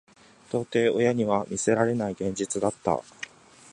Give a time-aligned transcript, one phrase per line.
[0.51, 3.03] 到底親には見せられない現実だった。